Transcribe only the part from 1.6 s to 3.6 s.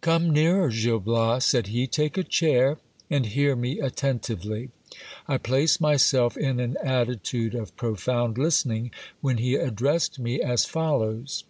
he; take a chair, and hear